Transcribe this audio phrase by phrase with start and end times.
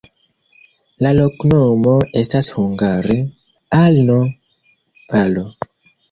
[1.05, 1.91] La loknomo
[2.21, 3.17] estas hungare:
[3.81, 5.45] alno-valo.